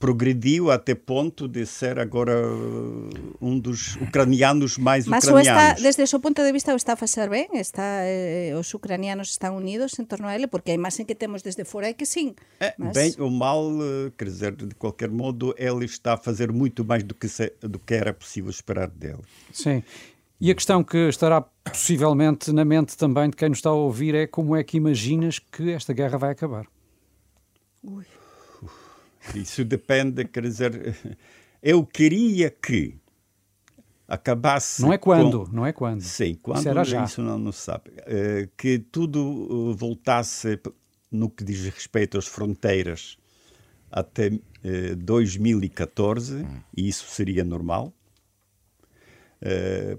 [0.00, 5.62] progrediu até ponto de ser agora uh, um dos ucranianos mais Mas ucranianos.
[5.74, 7.46] Mas desde o seu ponto de vista o está a fazer bem?
[7.52, 10.46] Está, eh, os ucranianos estão unidos em torno a ele?
[10.46, 12.34] Porque a imagem que temos desde fora é que sim.
[12.58, 12.94] É, mas...
[12.94, 17.02] Bem ou mal, uh, quer dizer, de qualquer modo, ele está a fazer muito mais
[17.02, 19.20] do que, se, do que era possível esperar dele.
[19.52, 19.82] Sim.
[20.40, 24.14] E a questão que estará possivelmente na mente também de quem nos está a ouvir
[24.14, 26.64] é como é que imaginas que esta guerra vai acabar?
[27.82, 28.06] Ui.
[29.34, 30.96] Isso depende, quer dizer,
[31.62, 33.00] eu queria que
[34.10, 34.82] acabasse.
[34.82, 35.52] Não é quando, com...
[35.52, 36.00] não é quando.
[36.00, 37.04] Sim, quando isso, já.
[37.04, 37.90] isso não, não sabe.
[37.90, 40.58] Uh, que tudo uh, voltasse
[41.10, 43.16] no que diz respeito às fronteiras
[43.90, 46.46] até uh, 2014, hum.
[46.76, 47.94] e isso seria normal.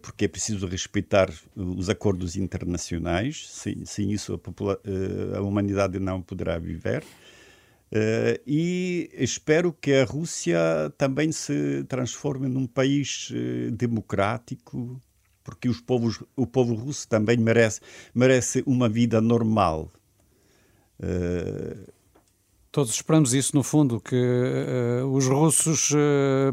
[0.04, 6.60] Porque é preciso respeitar os acordos internacionais, sem, sem isso a, a humanidade não poderá
[6.60, 7.04] viver.
[7.94, 10.58] Uh, e espero que a Rússia
[10.98, 14.98] também se transforme num país uh, democrático,
[15.44, 17.82] porque os povos, o povo russo também merece,
[18.16, 19.92] merece uma vida normal.
[21.02, 21.92] Uh...
[22.72, 24.16] Todos esperamos isso, no fundo, que
[25.12, 25.90] os russos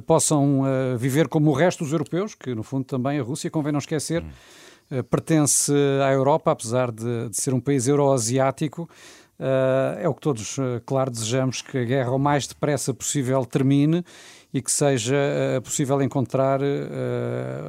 [0.05, 0.65] possam
[0.99, 4.25] viver como o resto dos europeus, que no fundo também a Rússia, convém não esquecer,
[4.25, 5.03] hum.
[5.09, 5.73] pertence
[6.05, 8.91] à Europa, apesar de, de ser um país euroasiático.
[9.39, 13.47] Uh, é o que todos, uh, claro, desejamos que a guerra o mais depressa possível
[13.47, 14.05] termine
[14.53, 16.61] e que seja uh, possível encontrar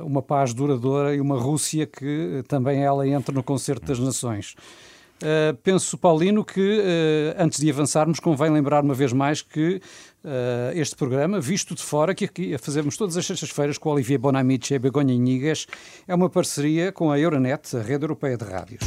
[0.03, 4.55] uma paz duradoura e uma Rússia que também ela entre no concerto das nações.
[5.61, 6.81] penso, Paulino, que
[7.37, 9.81] antes de avançarmos, convém lembrar uma vez mais que
[10.73, 14.79] este programa, visto de fora, que aqui fazemos todas as sextas-feiras com Olivier Bonamici e
[14.79, 15.67] Begonha Inigas,
[16.07, 18.83] é uma parceria com a Euronet, a rede europeia de rádios.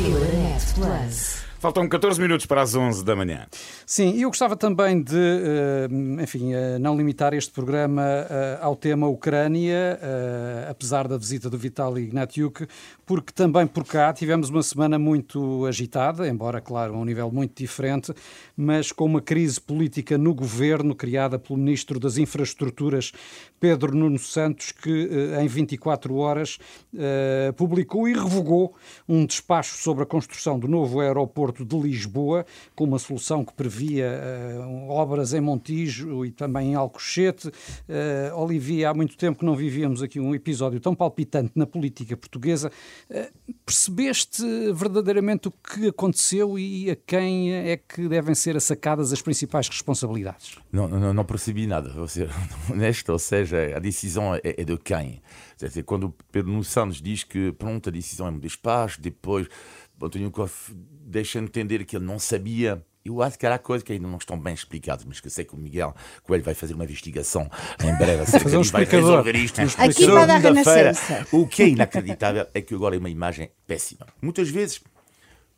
[0.00, 1.43] Euronet Plus.
[1.64, 3.46] Faltam 14 minutos para as 11 da manhã.
[3.86, 9.08] Sim, eu gostava também de, eh, enfim, eh, não limitar este programa eh, ao tema
[9.08, 9.98] Ucrânia,
[10.68, 12.66] apesar da visita do Vitaly Ignatiuk,
[13.06, 17.56] porque também por cá tivemos uma semana muito agitada, embora, claro, a um nível muito
[17.56, 18.12] diferente,
[18.54, 23.10] mas com uma crise política no governo criada pelo Ministro das Infraestruturas,
[23.58, 25.08] Pedro Nuno Santos, que
[25.40, 26.58] em 24 horas
[27.56, 28.74] publicou e revogou
[29.08, 33.52] um despacho sobre a construção do novo aeroporto aeroporto de Lisboa, com uma solução que
[33.54, 34.20] previa
[34.58, 37.48] uh, obras em Montijo e também em Alcochete.
[37.48, 42.16] Uh, Olivia, há muito tempo que não vivíamos aqui um episódio tão palpitante na política
[42.16, 42.70] portuguesa.
[43.08, 49.22] Uh, percebeste verdadeiramente o que aconteceu e a quem é que devem ser assacadas as
[49.22, 50.58] principais responsabilidades?
[50.72, 52.28] Não, não, não percebi nada, vou ser
[52.70, 55.22] honesto, ou seja, a decisão é, é de quem?
[55.86, 59.46] Quando Pedro Santos diz que pronto, a decisão é um despacho, depois
[60.02, 62.84] António Koff deixa entender que ele não sabia.
[63.04, 65.44] Eu acho que era coisa que ainda não estão bem explicadas, mas que eu sei
[65.44, 67.50] que o Miguel Coelho vai fazer uma investigação
[67.82, 69.60] em breve acerca um vai resolver isto.
[69.60, 71.26] Aqui para dar renascença.
[71.30, 74.06] O que é inacreditável é que agora é uma imagem péssima.
[74.22, 74.82] Muitas vezes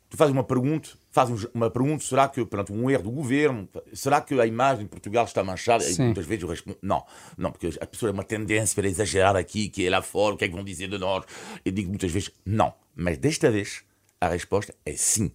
[0.09, 4.21] tu fazes uma pergunta, fazes uma pergunta, será que perante um erro do governo, será
[4.21, 5.83] que a imagem de Portugal está manchada?
[5.83, 6.01] Sim.
[6.01, 7.03] E muitas vezes eu respondo, não,
[7.37, 10.37] não, porque a pessoa é uma tendência para exagerar aqui, que é lá fora, o
[10.37, 11.25] que é que vão dizer de nós?
[11.63, 12.73] Eu digo muitas vezes, não.
[12.95, 13.83] Mas desta vez,
[14.19, 15.31] a resposta é sim.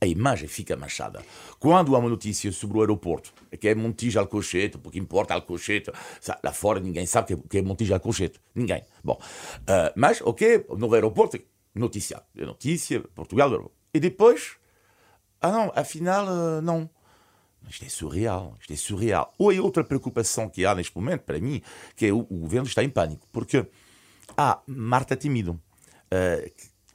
[0.00, 1.24] A imagem fica manchada.
[1.58, 5.90] Quando há uma notícia sobre o aeroporto, que é Montijo Alcochete, porque importa Alcochete,
[6.44, 8.38] lá fora ninguém sabe que é Montijo Alcochete.
[8.54, 8.82] Ninguém.
[9.02, 11.38] Bom, uh, mas, ok, no aeroporto,
[11.74, 12.22] notícia.
[12.34, 14.56] Notícia, Portugal, e depois,
[15.40, 16.90] ah não, afinal, uh, não.
[17.68, 19.34] Isto é surreal, isto é surreal.
[19.38, 21.62] Ou é outra preocupação que há neste momento, para mim,
[21.96, 23.66] que é o, o governo está em pânico, porque
[24.36, 26.52] há Marta Timido, uh,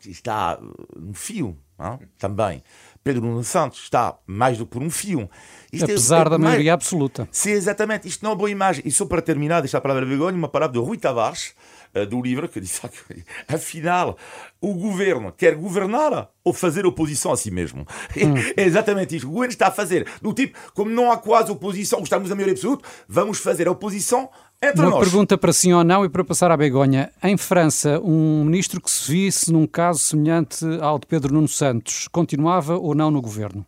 [0.10, 0.60] está
[0.96, 2.00] no fio não?
[2.18, 2.64] também.
[3.04, 5.30] Pedro Nuno Santos está mais do que por um fio.
[5.74, 6.52] Isto é Apesar é, da mais...
[6.52, 7.28] maioria absoluta.
[7.32, 8.08] Sim, exatamente.
[8.08, 8.84] Isto não é uma boa imagem.
[8.86, 11.56] E só para terminar, deixar a palavra vergonha, uma palavra de Rui Tavares,
[11.96, 14.18] uh, do livro, que diz que, afinal,
[14.60, 17.86] o governo quer governar ou fazer oposição a si mesmo.
[18.22, 18.36] Hum.
[18.56, 19.28] É exatamente isto.
[19.28, 22.54] O governo está a fazer, do tipo, como não há quase oposição, gostamos da maioria
[22.54, 24.30] absoluta, vamos fazer a oposição
[24.62, 25.00] entre Uma nós.
[25.00, 27.12] pergunta para sim ou não e para passar à Begonha.
[27.24, 32.08] Em França, um ministro que se visse num caso semelhante ao de Pedro Nuno Santos,
[32.08, 33.65] continuava ou não no governo?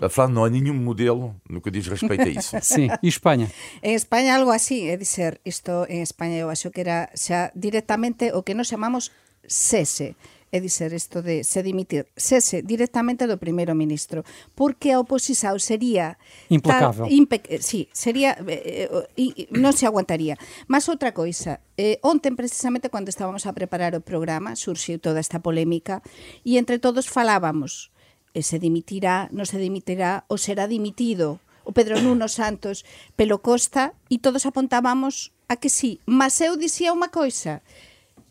[0.00, 2.56] A França não há nenhum modelo no que diz respeito a isso.
[2.62, 3.52] Sim, e Espanha?
[3.82, 8.32] En España algo así, é dizer, isto en España eu acho que era xa directamente
[8.32, 9.12] o que nos chamamos
[9.46, 10.16] cese
[10.50, 14.26] é dizer isto de se dimitir, cese directamente do primeiro ministro,
[14.58, 16.18] porque a oposición sería
[16.50, 17.06] implacável.
[17.06, 20.34] Tal, eh, sí, sería eh, eh, non se aguantaría.
[20.66, 25.38] Mas outra coisa, eh, ontem precisamente cando estábamos a preparar o programa, surxiu toda esta
[25.38, 26.02] polémica
[26.42, 27.94] e entre todos falábamos
[28.34, 32.82] eh, se dimitirá, non se dimitirá ou será dimitido o Pedro Nuno Santos
[33.14, 37.62] pelo Costa e todos apontábamos a que sí, mas eu dicía unha coisa,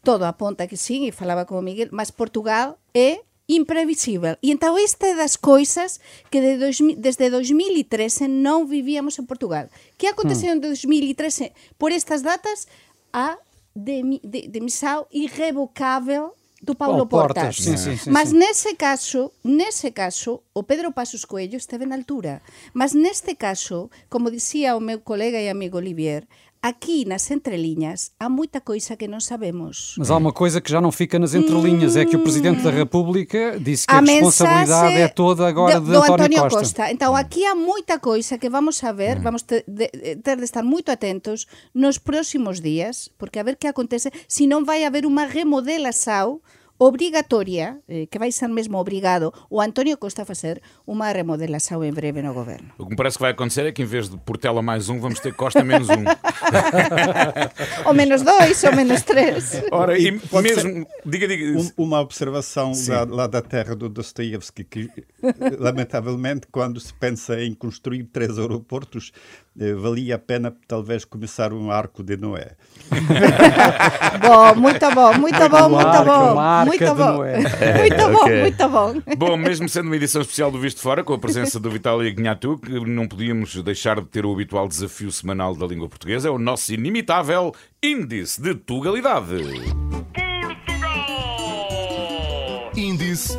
[0.03, 4.37] todo aponta que sí, e falaba con o Miguel, mas Portugal é imprevisível.
[4.45, 5.97] E entón esta é das coisas
[6.29, 9.73] que de dois, desde 2013 non vivíamos en Portugal.
[9.97, 12.69] Que aconteceu en 2013 por estas datas
[13.09, 13.41] a
[13.73, 17.57] de, de, demissão irrevocável do Paulo oh, Portas.
[17.57, 17.63] Portas.
[17.63, 22.41] Sim, sim, sim, Mas nesse caso, nesse caso, o Pedro Passos Coelho esteve na altura.
[22.73, 26.27] Mas neste caso, como dicía o meu colega e amigo Olivier,
[26.61, 29.95] Aqui nas entrelinhas há muita coisa que não sabemos.
[29.97, 31.99] Mas há uma coisa que já não fica nas entrelinhas: hum...
[31.99, 35.85] é que o Presidente da República disse que a, a responsabilidade é toda agora de,
[35.85, 36.59] de António, António Costa.
[36.59, 36.91] Costa.
[36.91, 39.21] Então aqui há muita coisa que vamos saber, hum.
[39.21, 43.65] vamos ter de, ter de estar muito atentos nos próximos dias, porque a ver que
[43.65, 46.41] acontece, se não vai haver uma remodelação
[46.79, 51.91] obrigatoria, eh, que vai ser mesmo obrigado o António Costa a fazer uma remodelação em
[51.91, 52.69] breve no governo.
[52.77, 54.99] O que me parece que vai acontecer é que em vez de Portela mais um,
[54.99, 56.05] vamos ter Costa menos um.
[57.85, 59.61] ou menos dois, ou menos três.
[59.71, 61.59] Ora, e, e mesmo, diga, diga.
[61.59, 64.89] Um, uma observação lá, lá, da terra do Dostoiévski, que
[65.59, 69.11] lamentavelmente quando se pensa em construir três aeroportos,
[69.48, 72.51] eh, valia a pena talvez começar um arco de Noé.
[74.21, 76.65] bom, muito bom, muito bom, muito bom.
[76.65, 77.19] Muito bom.
[77.79, 79.15] Muito bom, muito bom.
[79.17, 82.57] Bom, mesmo sendo uma edição especial do Visto Fora, com a presença do Vitaly Gnatu,
[82.57, 86.37] que não podíamos deixar de ter o habitual desafio semanal da língua portuguesa, é o
[86.39, 89.35] nosso inimitável Índice de Tugalidade.
[92.75, 93.37] Índice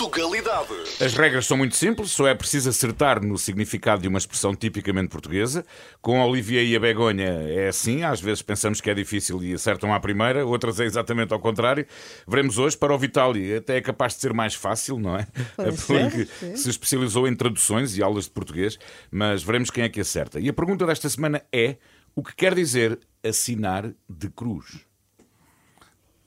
[0.00, 0.72] de Tugalidade.
[0.98, 5.08] As regras são muito simples, só é preciso acertar no significado de uma expressão tipicamente
[5.08, 5.64] portuguesa.
[6.00, 9.52] Com a Olivier e a Begonha é assim, às vezes pensamos que é difícil e
[9.52, 11.86] acertam à primeira, outras é exatamente ao contrário.
[12.26, 15.26] Veremos hoje, para o Vitali, até é capaz de ser mais fácil, não é?
[15.76, 16.56] Ser, Porque sim.
[16.56, 18.78] se especializou em traduções e aulas de português,
[19.10, 20.40] mas veremos quem é que acerta.
[20.40, 21.76] E a pergunta desta semana é:
[22.14, 24.89] o que quer dizer assinar de cruz?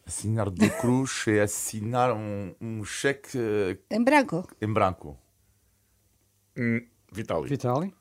[0.06, 4.46] Assinar de cruz é assinar um, um cheque eh, En branco.
[4.62, 5.18] em branco.
[6.58, 7.48] Hum, Vitali.
[7.48, 7.94] Vitali?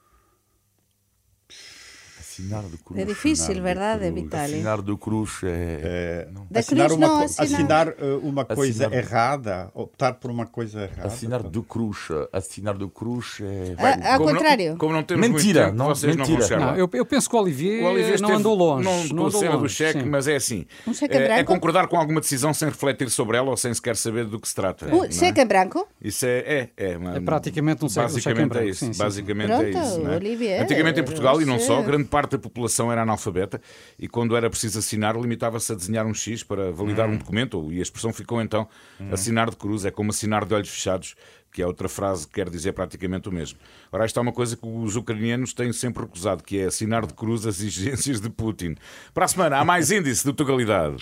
[2.43, 3.01] Assinar de cruz.
[3.01, 4.15] É difícil, de verdade, cruz.
[4.15, 4.55] Vitali?
[4.55, 6.29] Assinar de cruz é.
[6.51, 10.47] Da assinar cruz uma, não, assinar- assinar, eh, uma coisa Assinar- errada, optar por uma
[10.47, 11.07] coisa errada.
[11.07, 12.09] Assinar de cruz.
[12.33, 13.75] Assinar de cruz é.
[13.79, 14.71] Ah, ao Como contrário.
[14.71, 16.59] Não, como não temos Mentira, muito tempo, não, vocês não vão mentira.
[16.59, 16.67] lá.
[16.73, 18.85] Não, eu, eu penso que o Olivier, O Olivier não andou longe.
[18.85, 20.09] Não, Não, andou cena do longe, cheque, sim.
[20.09, 20.67] mas é assim.
[20.87, 21.53] Um cheque é, é branco?
[21.53, 24.55] concordar com alguma decisão sem refletir sobre ela ou sem sequer saber do que se
[24.55, 24.87] trata.
[24.87, 25.11] Um não é?
[25.11, 25.87] cheque em branco?
[26.01, 28.99] Isso é, é, é, uma- É praticamente um cheque- cheque em basicamente branco, é isso.
[28.99, 30.01] basicamente é isso.
[30.01, 30.61] Não é?
[30.63, 33.61] Antigamente em Portugal, e não só, grande parte da população era analfabeta
[33.99, 37.13] e quando era preciso assinar, limitava-se a desenhar um X para validar Hum.
[37.13, 38.69] um documento e a expressão ficou então
[39.11, 41.15] assinar de cruz, é como assinar de olhos fechados.
[41.55, 43.59] Que é outra frase que quer dizer praticamente o mesmo.
[43.93, 47.13] Ora, esta é uma coisa que os ucranianos têm sempre recusado, que é assinar de
[47.13, 48.75] cruz as exigências de Putin.
[49.13, 50.97] Para a semana, há mais índice de Tugalidade.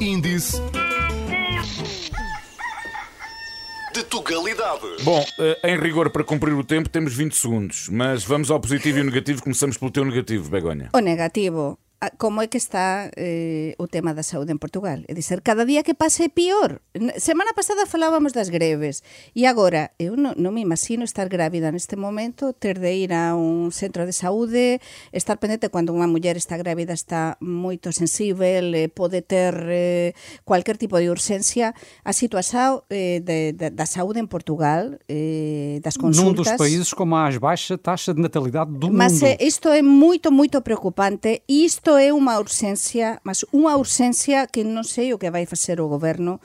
[0.00, 0.60] Índice
[3.94, 5.04] de Tugalidade.
[5.04, 8.98] Bom, eh, em rigor, para cumprir o tempo, temos 20 segundos, mas vamos ao positivo
[8.98, 9.40] e ao negativo.
[9.40, 10.90] Começamos pelo teu negativo, Begonha.
[10.92, 11.78] O negativo,
[12.18, 15.04] como é que está eh, o tema da saúde en Portugal?
[15.06, 16.82] É dizer, cada día que pase é pior.
[17.16, 21.94] Semana pasada falábamos das greves e agora eu non, non me imagino estar grávida neste
[21.96, 24.82] momento, ter de ir a un centro de saúde,
[25.14, 30.12] estar pendente cando unha muller está grávida está moito sensível, eh, pode ter eh,
[30.44, 31.74] cualquier tipo de urxencia.
[32.02, 36.58] A situación eh, de, de, da saúde en Portugal, eh, das Num dos consultas...
[36.58, 39.26] países com a mais baixa taxa de natalidade do Mas mundo.
[39.30, 44.62] eh, isto é moito, moito preocupante e isto é unha urxencia, mas unha urxencia que
[44.62, 46.40] non sei o que vai facer o goberno,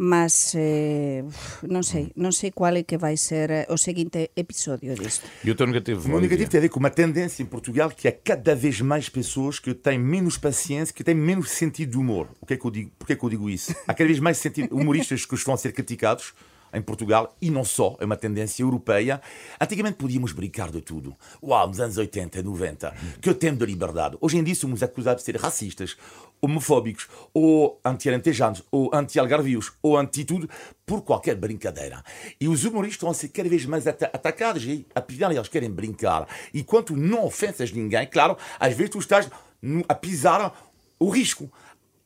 [0.00, 1.20] mas eh,
[1.68, 5.28] non sei, non sei qual é que vai ser eh, o seguinte episodio disto.
[5.44, 6.08] E o teu negativo?
[6.08, 9.12] O negativo tem a ver com uma tendência em Portugal que há cada vez mais
[9.12, 12.32] pessoas que têm menos paciência, que têm menos sentido de humor.
[12.40, 12.90] O que é que eu digo?
[12.96, 13.76] Porquê que eu digo isso?
[13.84, 16.32] Há cada vez mais sentido, humoristas que estão a ser criticados
[16.72, 19.20] em Portugal e não só, é uma tendência europeia.
[19.60, 21.14] Antigamente podíamos brincar de tudo.
[21.42, 24.16] Uau, nos anos 80, 90, que tempo de liberdade.
[24.20, 25.96] Hoje em dia somos acusados de ser racistas,
[26.40, 30.48] homofóbicos, ou anti-alentejanos, ou anti-algarvios, ou anti-tudo,
[30.86, 32.02] por qualquer brincadeira.
[32.40, 35.70] E os humoristas estão a ser cada vez mais ata atacados e afinal eles querem
[35.70, 36.26] brincar.
[36.52, 39.30] E quando não ofensas ninguém, claro, às vezes tu estás
[39.88, 41.50] a pisar o risco.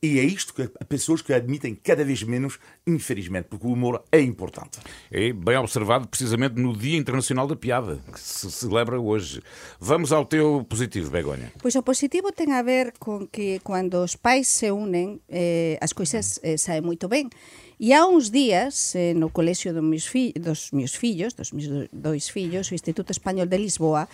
[0.05, 4.05] E é isto que há pessoas que admitem cada vez menos, infelizmente, porque o humor
[4.13, 4.77] é importante.
[5.11, 9.41] É bem observado precisamente no Dia Internacional da Piada, que se celebra hoje.
[9.81, 11.49] Vamos ao teu positivo, Begonha.
[11.63, 15.97] Pois o positivo ten a ver con que cando os pais se unen eh, as
[15.97, 17.33] coisas eh, saen moito ben.
[17.81, 20.05] E há uns días, eh, no colexio dos meus,
[20.37, 24.05] dos meus fillos, dos meus do- dois fillos, o Instituto Español de Lisboa,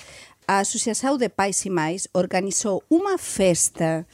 [0.47, 4.07] a Asociación de Pais e Mais organizou unha festa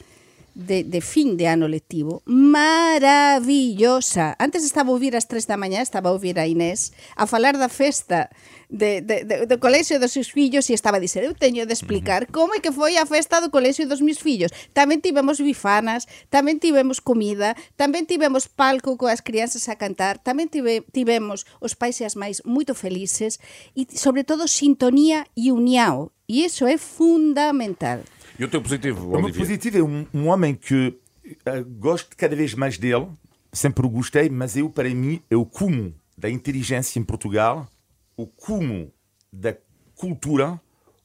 [0.57, 4.33] de, de fin de ano lectivo maravillosa.
[4.41, 8.33] Antes estaba ouvir ás tres da mañá, estaba ouvir a Inés a falar da festa
[8.69, 11.73] de, de, de, do colexio dos seus fillos e estaba a dizer, eu teño de
[11.77, 14.49] explicar como é que foi a festa do colexio dos meus fillos.
[14.73, 20.81] Tamén tivemos bifanas, tamén tivemos comida, tamén tivemos palco coas crianzas a cantar, tamén tive,
[20.89, 23.37] tivemos os pais e as máis moito felices
[23.77, 26.09] e, sobre todo, sintonía e uniao.
[26.27, 28.03] E iso é fundamental.
[28.39, 30.99] E o teu positivo, O meu positivo é um, um homem que
[31.45, 33.07] eh, gosto cada vez mais dele,
[33.51, 37.67] sempre o gostei, mas eu, para mim, é o cumo da inteligência em Portugal,
[38.15, 38.93] o cumo
[39.33, 39.57] da
[39.95, 40.61] cultura,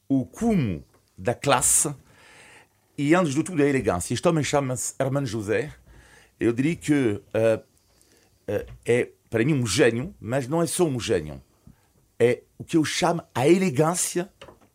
[0.08, 0.84] o cumo
[1.16, 1.94] da classe
[2.98, 4.12] e, antes de tudo, a elegância.
[4.12, 5.72] Este homem chama-se Hermano José.
[6.38, 7.62] Eu diria que eh,
[8.46, 11.40] eh, é, para mim, um gênio, mas não é só um gênio.
[12.18, 14.30] É o que eu chamo a elegância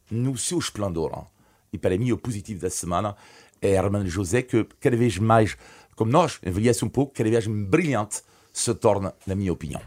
[0.09, 1.27] no seu esplendor.
[1.71, 3.15] E para mim, o positivo da semana
[3.61, 5.57] é Hermano José, que cada vez mais,
[5.95, 8.21] como nós, envelhece um pouco, cada vez brilhante
[8.53, 9.81] se torna, na minha opinião.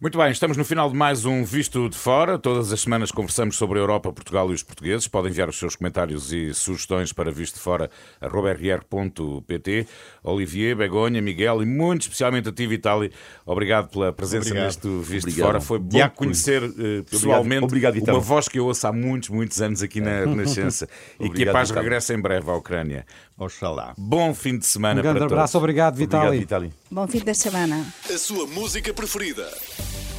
[0.00, 2.38] Muito bem, estamos no final de mais um Visto de Fora.
[2.38, 5.08] Todas as semanas conversamos sobre a Europa, Portugal e os portugueses.
[5.08, 9.88] Podem enviar os seus comentários e sugestões para vistofora.rr.pt.
[10.22, 13.10] Olivier, Begonha, Miguel e muito especialmente a ti, Vitali.
[13.44, 14.66] Obrigado pela presença Obrigado.
[14.66, 15.46] neste Visto de Obrigado.
[15.46, 15.60] Fora.
[15.60, 16.16] Foi bom Diácono.
[16.16, 18.16] conhecer eh, pessoalmente Obrigado, Vitali.
[18.16, 21.26] uma voz que eu ouço há muitos, muitos anos aqui na Renascença e que a
[21.30, 21.84] Obrigado, paz Vitali.
[21.86, 23.04] regresse em breve à Ucrânia.
[23.38, 23.94] Oxalá.
[23.96, 25.62] Bom fim de semana Um grande para abraço, todos.
[25.62, 26.38] obrigado, Obrigado, Vitali.
[26.40, 26.72] Vitali.
[26.90, 27.86] Bom fim de semana.
[28.12, 29.46] A sua música preferida.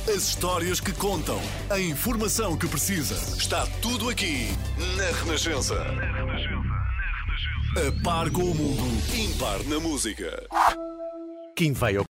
[0.07, 1.39] As histórias que contam.
[1.70, 3.15] A informação que precisa.
[3.38, 4.47] Está tudo aqui
[4.97, 5.76] na Renascença.
[7.76, 8.84] A par com o mundo.
[9.15, 10.41] Impar na música.
[11.55, 12.05] Quem vai ao